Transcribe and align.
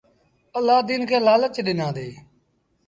الآدين 0.59 1.01
کي 1.09 1.17
لآلچ 1.25 1.53
ڏنآندي۔ 1.67 2.07